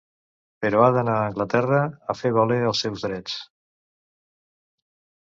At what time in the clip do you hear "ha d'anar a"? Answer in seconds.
0.85-1.27